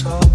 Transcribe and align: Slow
Slow 0.00 0.30